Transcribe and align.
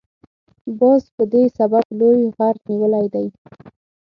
باز 0.79 1.03
په 1.15 1.23
دې 1.31 1.43
سبب 1.57 1.85
لوی 1.99 2.21
غر 2.35 2.55
نیولی 2.69 3.05
دی. 3.13 3.27